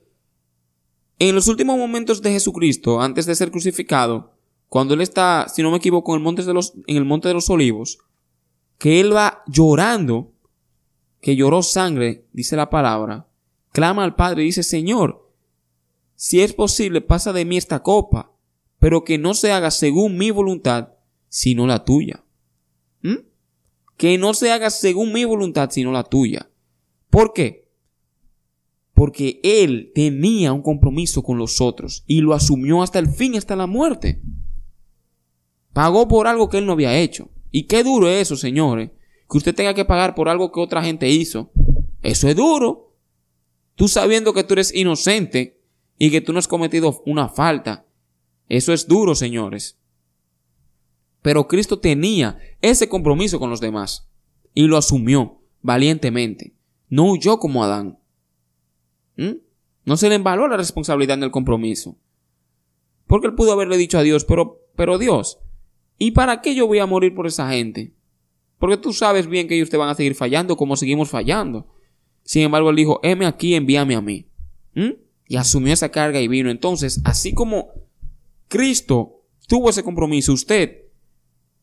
[1.17, 4.35] en los últimos momentos de Jesucristo, antes de ser crucificado,
[4.69, 7.29] cuando él está, si no me equivoco, en el monte de los, en el monte
[7.29, 7.97] de los olivos,
[8.77, 10.33] que él va llorando,
[11.19, 13.27] que lloró sangre, dice la palabra,
[13.71, 15.22] clama al Padre y dice, Señor,
[16.23, 18.31] si es posible, pasa de mí esta copa,
[18.79, 20.93] pero que no se haga según mi voluntad,
[21.27, 22.23] sino la tuya.
[23.01, 23.25] ¿Mm?
[23.97, 26.49] Que no se haga según mi voluntad, sino la tuya.
[27.09, 27.67] ¿Por qué?
[28.93, 33.57] Porque él tenía un compromiso con los otros y lo asumió hasta el fin, hasta
[33.57, 34.21] la muerte.
[35.73, 37.31] Pagó por algo que él no había hecho.
[37.51, 38.91] Y qué duro es eso, señores.
[39.29, 41.51] Que usted tenga que pagar por algo que otra gente hizo.
[42.01, 42.95] Eso es duro.
[43.75, 45.62] Tú sabiendo que tú eres inocente
[46.05, 47.85] y que tú no has cometido una falta.
[48.49, 49.79] Eso es duro, señores.
[51.21, 54.11] Pero Cristo tenía ese compromiso con los demás
[54.53, 56.55] y lo asumió valientemente.
[56.89, 57.99] no huyó como Adán.
[59.15, 59.35] ¿Mm?
[59.85, 61.97] No se le embaló la responsabilidad en el compromiso.
[63.07, 65.39] Porque él pudo haberle dicho a Dios, pero, pero Dios,
[65.97, 67.93] ¿y para qué yo voy a morir por esa gente?
[68.59, 71.73] Porque tú sabes bien que ellos te van a seguir fallando como seguimos fallando.
[72.23, 74.27] Sin embargo, él dijo, heme aquí, envíame a mí.
[74.75, 75.02] ¿Mm?
[75.27, 76.49] Y asumió esa carga y vino.
[76.49, 77.69] Entonces, así como
[78.47, 80.83] Cristo tuvo ese compromiso, usted,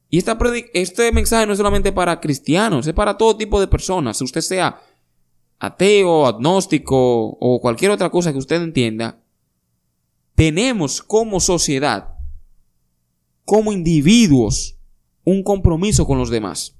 [0.08, 0.36] y esta
[0.74, 4.20] este mensaje no es solamente para cristianos, es para todo tipo de personas.
[4.20, 4.82] Usted sea
[5.60, 6.96] ateo, agnóstico
[7.28, 9.22] o cualquier otra cosa que usted entienda,
[10.34, 12.14] tenemos como sociedad,
[13.44, 14.76] como individuos,
[15.24, 16.76] un compromiso con los demás.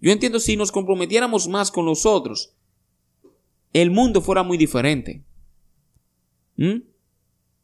[0.00, 2.54] Yo entiendo si nos comprometiéramos más con los otros,
[3.72, 5.24] el mundo fuera muy diferente.
[6.56, 6.82] ¿Mm?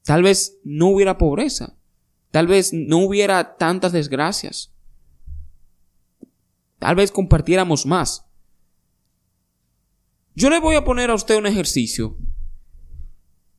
[0.05, 1.77] Tal vez no hubiera pobreza.
[2.31, 4.73] Tal vez no hubiera tantas desgracias.
[6.79, 8.25] Tal vez compartiéramos más.
[10.35, 12.17] Yo le voy a poner a usted un ejercicio.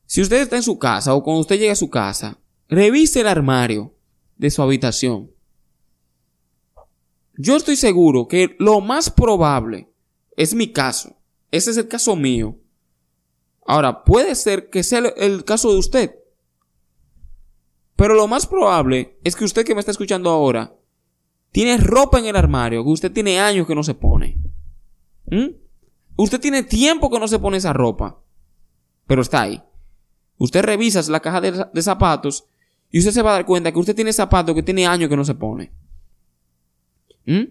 [0.06, 3.26] Si usted está en su casa o cuando usted llegue a su casa, revise el
[3.26, 3.94] armario
[4.36, 5.30] de su habitación.
[7.36, 9.92] Yo estoy seguro que lo más probable
[10.36, 11.17] es mi caso.
[11.50, 12.56] Ese es el caso mío.
[13.66, 16.14] Ahora, puede ser que sea el caso de usted.
[17.96, 20.72] Pero lo más probable es que usted que me está escuchando ahora
[21.50, 24.38] tiene ropa en el armario que usted tiene años que no se pone.
[25.26, 25.48] ¿Mm?
[26.16, 28.20] Usted tiene tiempo que no se pone esa ropa.
[29.06, 29.62] Pero está ahí.
[30.36, 32.46] Usted revisa la caja de, zapatos
[32.90, 35.16] y usted se va a dar cuenta que usted tiene zapatos que tiene años que
[35.16, 35.72] no se pone.
[37.26, 37.44] ¿Mm?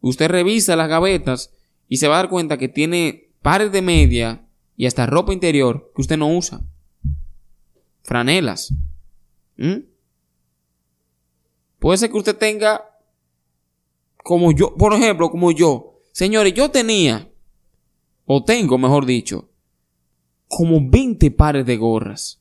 [0.00, 1.54] Usted revisa las gavetas
[1.88, 5.92] y se va a dar cuenta que tiene pares de media y hasta ropa interior
[5.94, 6.60] que usted no usa.
[8.02, 8.72] Franelas.
[9.56, 9.84] ¿Mm?
[11.78, 12.82] Puede ser que usted tenga,
[14.22, 16.00] como yo, por ejemplo, como yo.
[16.12, 17.30] Señores, yo tenía,
[18.24, 19.50] o tengo, mejor dicho,
[20.48, 22.40] como 20 pares de gorras.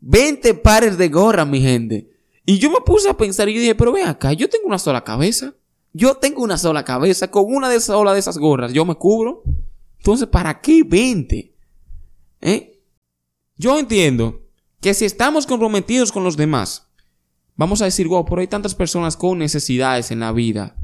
[0.00, 2.10] 20 pares de gorras, mi gente.
[2.44, 4.78] Y yo me puse a pensar y yo dije, pero ven acá, yo tengo una
[4.78, 5.54] sola cabeza.
[5.92, 7.30] Yo tengo una sola cabeza.
[7.30, 9.42] Con una de esas, de esas gorras yo me cubro.
[9.98, 11.54] Entonces, ¿para qué 20?
[12.40, 12.80] ¿Eh?
[13.56, 14.40] Yo entiendo
[14.80, 16.88] que si estamos comprometidos con los demás,
[17.54, 20.76] vamos a decir, wow, por hay tantas personas con necesidades en la vida.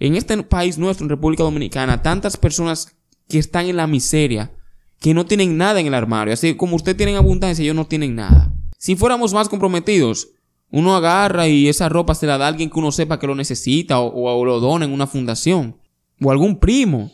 [0.00, 2.96] En este país nuestro, en República Dominicana, tantas personas
[3.28, 4.52] que están en la miseria,
[4.98, 6.34] que no tienen nada en el armario.
[6.34, 8.52] Así como usted tiene abundancia, ellos no tienen nada.
[8.76, 10.30] Si fuéramos más comprometidos,
[10.74, 13.36] uno agarra y esa ropa se la da a alguien que uno sepa que lo
[13.36, 15.78] necesita o, lo dona en una fundación.
[16.20, 17.12] O algún primo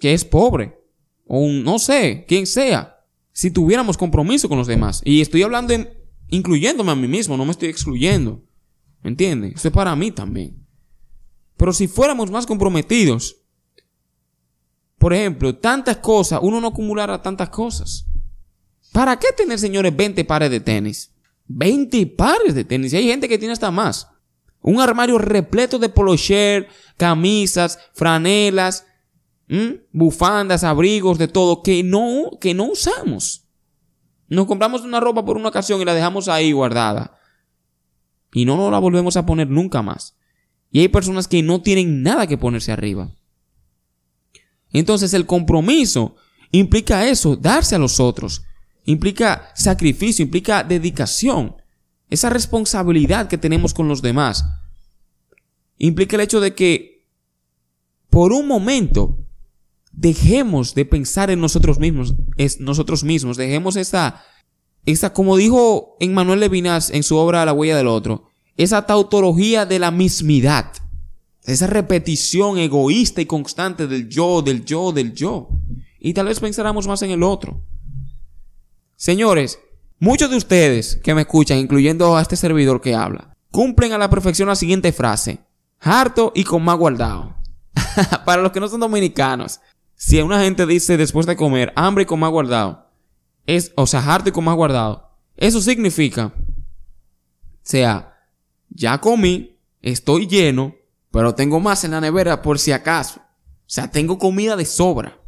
[0.00, 0.80] que es pobre.
[1.24, 3.04] O un, no sé, quien sea.
[3.30, 5.02] Si tuviéramos compromiso con los demás.
[5.04, 5.72] Y estoy hablando
[6.30, 8.42] incluyéndome a mí mismo, no me estoy excluyendo.
[9.04, 9.52] ¿Me entienden?
[9.54, 10.66] Eso es para mí también.
[11.56, 13.36] Pero si fuéramos más comprometidos,
[14.98, 18.08] por ejemplo, tantas cosas, uno no acumulara tantas cosas.
[18.90, 21.12] ¿Para qué tener, señores, 20 pares de tenis?
[21.48, 22.92] 20 pares de tenis.
[22.92, 24.08] Y hay gente que tiene hasta más.
[24.60, 28.86] Un armario repleto de polo shirt, camisas, franelas,
[29.92, 33.46] bufandas, abrigos, de todo, que no, que no usamos.
[34.28, 37.16] Nos compramos una ropa por una ocasión y la dejamos ahí guardada.
[38.32, 40.16] Y no nos la volvemos a poner nunca más.
[40.70, 43.14] Y hay personas que no tienen nada que ponerse arriba.
[44.70, 46.16] Entonces el compromiso
[46.50, 48.45] implica eso, darse a los otros
[48.86, 51.56] implica sacrificio, implica dedicación,
[52.08, 54.44] esa responsabilidad que tenemos con los demás.
[55.76, 57.06] Implica el hecho de que
[58.08, 59.18] por un momento
[59.92, 64.22] dejemos de pensar en nosotros mismos, es nosotros mismos, dejemos esa,
[64.84, 69.78] esa, como dijo Emmanuel Levinas en su obra La huella del otro, esa tautología de
[69.78, 70.72] la mismidad,
[71.44, 75.48] esa repetición egoísta y constante del yo, del yo, del yo.
[75.98, 77.62] Y tal vez pensáramos más en el otro.
[78.96, 79.60] Señores,
[79.98, 84.08] muchos de ustedes que me escuchan, incluyendo a este servidor que habla, cumplen a la
[84.08, 85.40] perfección la siguiente frase.
[85.80, 87.36] Harto y con más guardado.
[88.24, 89.60] Para los que no son dominicanos,
[89.94, 92.90] si una gente dice después de comer hambre y con más guardado,
[93.44, 96.32] es, o sea, harto y con más guardado, eso significa,
[97.62, 98.18] sea,
[98.70, 100.74] ya comí, estoy lleno,
[101.10, 103.20] pero tengo más en la nevera por si acaso.
[103.20, 105.18] O sea, tengo comida de sobra.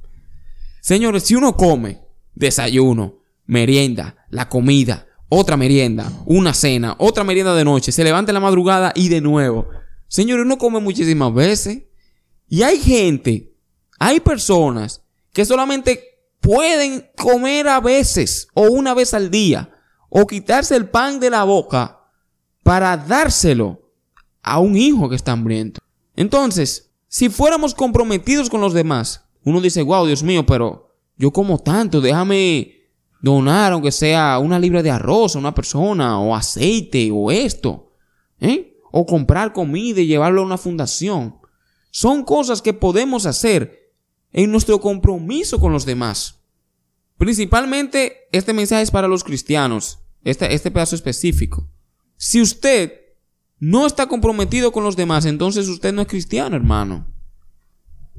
[0.80, 2.00] Señores, si uno come
[2.34, 3.17] desayuno,
[3.48, 8.40] merienda, la comida, otra merienda, una cena, otra merienda de noche, se levanta en la
[8.40, 9.66] madrugada y de nuevo.
[10.06, 11.82] Señores, uno come muchísimas veces.
[12.46, 13.52] Y hay gente,
[13.98, 16.02] hay personas que solamente
[16.40, 19.74] pueden comer a veces o una vez al día
[20.08, 22.00] o quitarse el pan de la boca
[22.62, 23.92] para dárselo
[24.42, 25.80] a un hijo que está hambriento.
[26.16, 31.58] Entonces, Si fuéramos comprometidos con los demás, uno dice, wow, Dios mío, pero yo como
[31.58, 32.77] tanto, déjame
[33.20, 37.92] donar, aunque sea una libra de arroz a una persona, o aceite, o esto,
[38.40, 38.76] ¿eh?
[38.90, 41.36] o comprar comida y llevarlo a una fundación.
[41.90, 43.92] Son cosas que podemos hacer
[44.32, 46.40] en nuestro compromiso con los demás.
[47.16, 51.68] Principalmente este mensaje es para los cristianos, este, este pedazo específico.
[52.16, 52.92] Si usted
[53.58, 57.06] no está comprometido con los demás, entonces usted no es cristiano, hermano.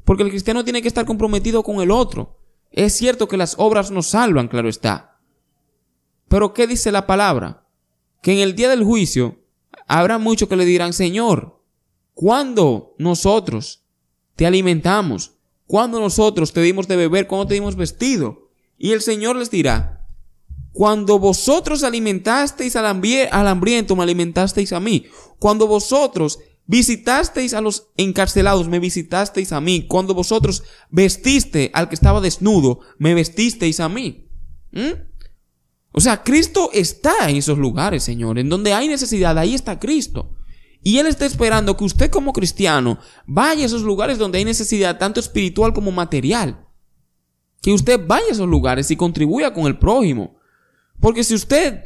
[0.04, 2.39] Porque el cristiano tiene que estar comprometido con el otro.
[2.70, 5.18] Es cierto que las obras nos salvan, claro está.
[6.28, 7.66] Pero ¿qué dice la palabra?
[8.22, 9.40] Que en el día del juicio
[9.88, 11.60] habrá muchos que le dirán, Señor,
[12.14, 13.84] ¿cuándo nosotros
[14.36, 15.32] te alimentamos?
[15.66, 17.26] ¿Cuándo nosotros te dimos de beber?
[17.26, 18.50] ¿Cuándo te dimos vestido?
[18.78, 20.00] Y el Señor les dirá,
[20.72, 25.06] cuando vosotros alimentasteis al, hambriento, me alimentasteis a mí.
[25.38, 29.86] Cuando vosotros visitasteis a los encarcelados, me visitasteis a mí.
[29.86, 34.28] Cuando vosotros vestiste al que estaba desnudo, me vestisteis a mí.
[34.72, 35.10] ¿Mm?
[35.92, 38.38] O sea, Cristo está en esos lugares, Señor.
[38.38, 40.36] En donde hay necesidad, ahí está Cristo.
[40.82, 44.98] Y Él está esperando que usted como cristiano vaya a esos lugares donde hay necesidad,
[44.98, 46.66] tanto espiritual como material.
[47.60, 50.38] Que usted vaya a esos lugares y contribuya con el prójimo.
[51.00, 51.82] Porque si usted,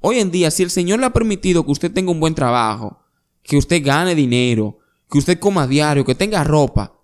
[0.00, 3.02] hoy en día, si el Señor le ha permitido que usted tenga un buen trabajo,
[3.48, 4.78] que usted gane dinero,
[5.10, 6.94] que usted coma diario, que tenga ropa,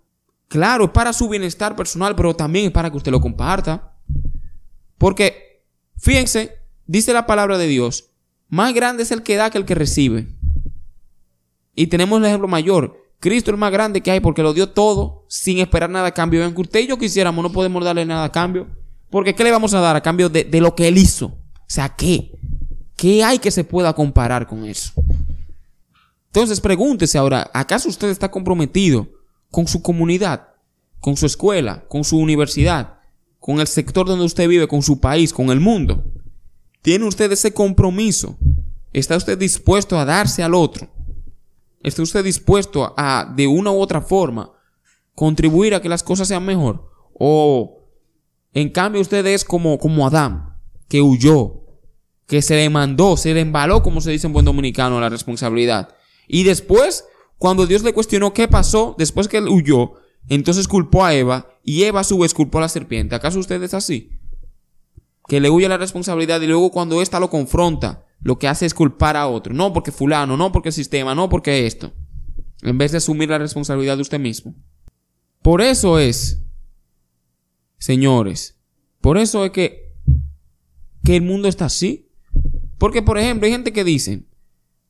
[0.46, 3.96] claro, es para su bienestar personal, pero también es para que usted lo comparta.
[4.98, 5.44] Porque
[6.04, 8.10] Fíjense, dice la palabra de Dios,
[8.50, 10.28] más grande es el que da que el que recibe.
[11.74, 13.00] Y tenemos el ejemplo mayor.
[13.20, 16.12] Cristo es el más grande que hay porque lo dio todo sin esperar nada a
[16.14, 16.44] cambio.
[16.44, 18.66] Aunque usted y yo quisiéramos, no podemos darle nada a cambio.
[19.08, 21.26] Porque ¿qué le vamos a dar a cambio de, lo que Él hizo?
[21.26, 22.32] O sea, ¿qué?
[22.94, 24.92] ¿Qué hay que se pueda comparar con eso?
[26.34, 29.08] Entonces pregúntese ahora, ¿acaso usted está comprometido
[29.52, 30.48] con su comunidad,
[30.98, 32.98] con su escuela, con su universidad,
[33.38, 36.02] con el sector donde usted vive, con su país, con el mundo.
[36.82, 38.36] ¿Tiene usted ese compromiso?
[38.92, 40.88] ¿Está usted dispuesto a darse al otro?
[41.84, 44.50] ¿Está usted dispuesto a, de una u otra forma,
[45.14, 46.90] contribuir a que las cosas sean mejor?
[47.16, 47.86] ¿O
[48.52, 50.58] en cambio usted es como, como Adán,
[50.88, 51.62] que huyó,
[52.26, 55.94] que se le mandó, se le embaló, como se dice en buen dominicano, la responsabilidad?
[56.26, 57.04] Y después,
[57.38, 59.94] cuando Dios le cuestionó qué pasó, después que él huyó,
[60.28, 63.14] entonces culpó a Eva y Eva a su vez culpó a la serpiente.
[63.14, 64.10] ¿Acaso usted es así?
[65.28, 68.74] Que le huye la responsabilidad y luego cuando ésta lo confronta, lo que hace es
[68.74, 69.54] culpar a otro.
[69.54, 71.92] No porque fulano, no porque el sistema, no porque esto.
[72.62, 74.54] En vez de asumir la responsabilidad de usted mismo.
[75.42, 76.42] Por eso es,
[77.78, 78.58] señores,
[79.02, 79.92] por eso es que,
[81.04, 82.08] que el mundo está así.
[82.78, 84.24] Porque, por ejemplo, hay gente que dice,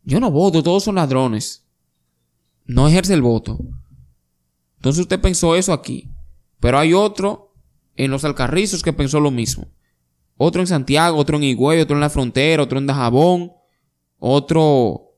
[0.05, 1.65] yo no voto, todos son ladrones.
[2.67, 3.59] No ejerce el voto.
[4.77, 6.11] Entonces usted pensó eso aquí.
[6.61, 7.55] Pero hay otro
[7.97, 9.67] en los Alcarrizos que pensó lo mismo.
[10.37, 13.53] Otro en Santiago, otro en Higüey, otro en la frontera, otro en Dajabón,
[14.19, 15.17] otro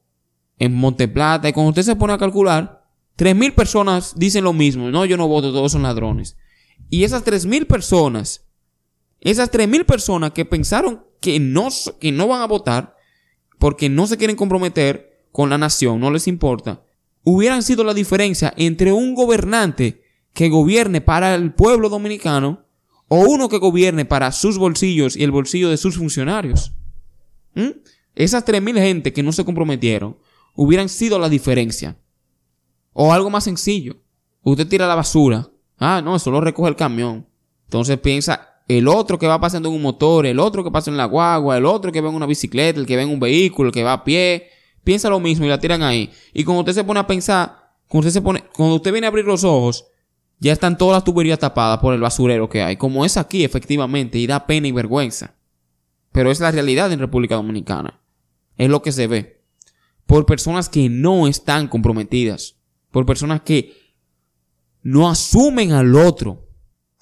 [0.59, 1.49] en Monteplata.
[1.49, 2.85] Y cuando usted se pone a calcular,
[3.17, 4.91] 3.000 personas dicen lo mismo.
[4.91, 6.37] No, yo no voto, todos son ladrones.
[6.91, 8.47] Y esas 3.000 personas,
[9.21, 11.69] esas 3.000 personas que pensaron que no,
[11.99, 12.96] que no van a votar
[13.59, 16.83] porque no se quieren comprometer con la nación, no les importa,
[17.25, 20.03] hubieran sido la diferencia entre un gobernante
[20.33, 22.65] que gobierne para el pueblo dominicano
[23.09, 26.73] o uno que gobierne para sus bolsillos y el bolsillo de sus funcionarios.
[27.55, 27.71] ¿Mm?
[28.15, 30.17] Esas 3.000 gente que no se comprometieron
[30.55, 31.97] hubieran sido la diferencia.
[32.93, 33.97] O algo más sencillo.
[34.43, 35.49] Usted tira la basura.
[35.79, 37.27] Ah, no, eso lo recoge el camión.
[37.65, 40.97] Entonces piensa el otro que va pasando en un motor, el otro que pasa en
[40.97, 43.69] la guagua, el otro que va en una bicicleta, el que va en un vehículo,
[43.69, 44.49] el que va a pie.
[44.83, 46.11] Piensa lo mismo y la tiran ahí.
[46.33, 49.11] Y cuando usted se pone a pensar, cuando usted se pone, cuando usted viene a
[49.11, 49.87] abrir los ojos,
[50.39, 54.19] ya están todas las tuberías tapadas por el basurero que hay, como es aquí efectivamente,
[54.19, 55.35] y da pena y vergüenza.
[56.13, 58.01] Pero es la realidad en República Dominicana.
[58.57, 59.45] Es lo que se ve.
[60.07, 62.57] Por personas que no están comprometidas.
[62.91, 63.75] Por personas que
[64.83, 66.49] no asumen al otro.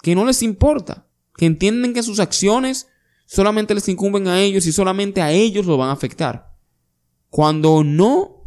[0.01, 1.04] Que no les importa.
[1.37, 2.87] Que entienden que sus acciones
[3.25, 6.55] solamente les incumben a ellos y solamente a ellos lo van a afectar.
[7.29, 8.45] Cuando no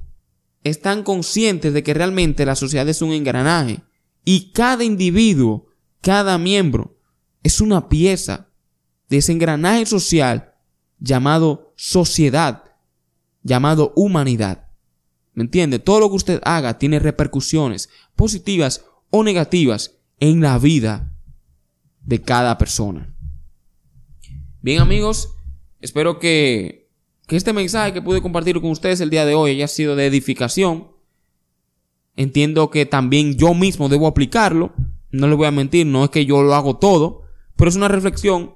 [0.64, 3.82] están conscientes de que realmente la sociedad es un engranaje
[4.24, 5.68] y cada individuo,
[6.00, 6.98] cada miembro,
[7.42, 8.48] es una pieza
[9.08, 10.54] de ese engranaje social
[10.98, 12.64] llamado sociedad,
[13.42, 14.68] llamado humanidad.
[15.32, 15.78] ¿Me entiende?
[15.78, 21.17] Todo lo que usted haga tiene repercusiones positivas o negativas en la vida
[22.08, 23.14] de cada persona.
[24.62, 25.34] Bien amigos,
[25.82, 26.88] espero que,
[27.26, 30.06] que este mensaje que pude compartir con ustedes el día de hoy haya sido de
[30.06, 30.88] edificación
[32.16, 34.72] entiendo que también yo mismo debo aplicarlo.
[35.12, 37.24] No le voy a mentir, no es que yo lo hago todo,
[37.56, 38.54] pero es una reflexión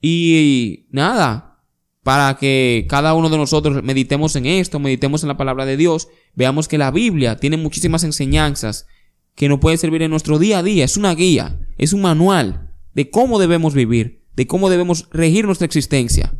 [0.00, 1.62] y nada,
[2.02, 6.08] para que cada uno de nosotros meditemos en esto, meditemos en la palabra de Dios,
[6.34, 8.86] veamos que la Biblia tiene muchísimas enseñanzas
[9.34, 10.84] que nos pueden servir en nuestro día a día.
[10.84, 12.63] Es una guía, es un manual
[12.94, 16.34] de cómo debemos vivir, de cómo debemos regir nuestra existencia.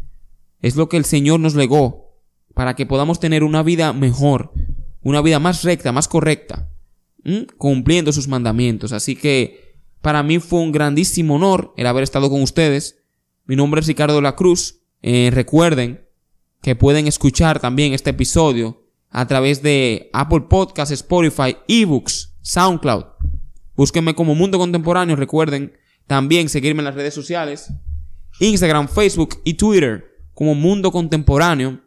[0.61, 2.19] Es lo que el Señor nos legó
[2.55, 4.53] para que podamos tener una vida mejor,
[5.03, 6.71] una vida más recta, más correcta,
[7.59, 8.93] cumpliendo sus mandamientos.
[8.93, 12.99] Así que para mí fue un grandísimo honor el haber estado con ustedes.
[13.45, 14.81] Mi nombre es Ricardo La Cruz.
[15.03, 16.07] Eh, recuerden
[16.63, 23.05] que pueden escuchar también este episodio a través de Apple Podcasts, Spotify, eBooks, SoundCloud.
[23.77, 25.17] Búsquenme como Mundo Contemporáneo.
[25.17, 25.73] Recuerden
[26.07, 27.73] también seguirme en las redes sociales.
[28.41, 31.81] Instagram, Facebook y Twitter como Mundo Contemporáneo.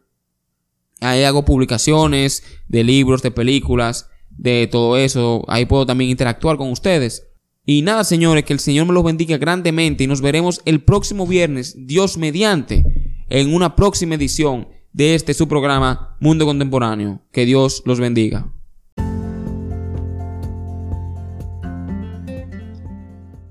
[1.00, 5.44] Ahí hago publicaciones de libros, de películas, de todo eso.
[5.48, 7.28] Ahí puedo también interactuar con ustedes.
[7.66, 11.28] Y nada, señores, que el Señor me los bendiga grandemente y nos veremos el próximo
[11.28, 12.84] viernes, Dios mediante,
[13.30, 17.22] en una próxima edición de este su programa Mundo Contemporáneo.
[17.32, 18.57] Que Dios los bendiga.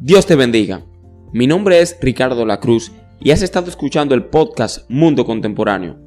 [0.06, 0.86] Dios te bendiga.
[1.32, 5.98] Mi nombre es Ricardo La Cruz y has estado escuchando el podcast Mundo Contemporáneo.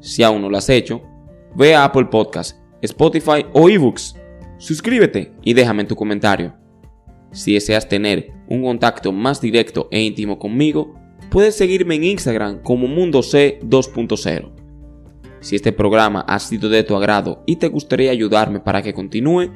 [0.00, 1.02] Si aún no lo has hecho,
[1.54, 4.16] ve a Apple Podcasts, Spotify o eBooks.
[4.56, 6.54] Suscríbete y déjame tu comentario.
[7.30, 10.94] Si deseas tener un contacto más directo e íntimo conmigo,
[11.30, 14.50] puedes seguirme en Instagram como Mundo C 2.0.
[15.40, 19.50] Si este programa ha sido de tu agrado y te gustaría ayudarme para que continúe,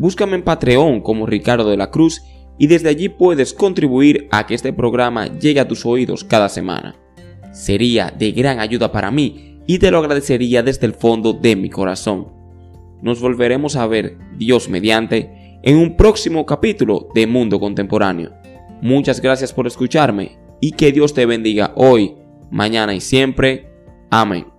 [0.00, 2.22] búscame en Patreon como Ricardo de la Cruz
[2.60, 6.94] y desde allí puedes contribuir a que este programa llegue a tus oídos cada semana.
[7.52, 11.70] Sería de gran ayuda para mí y te lo agradecería desde el fondo de mi
[11.70, 12.28] corazón.
[13.00, 18.30] Nos volveremos a ver, Dios mediante, en un próximo capítulo de Mundo Contemporáneo.
[18.82, 22.14] Muchas gracias por escucharme y que Dios te bendiga hoy,
[22.50, 23.70] mañana y siempre.
[24.10, 24.49] Amén.